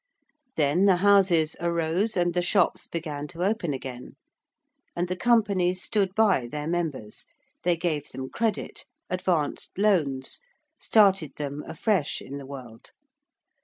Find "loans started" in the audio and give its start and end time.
9.77-11.35